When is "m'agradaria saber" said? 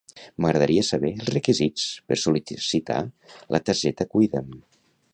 0.45-1.11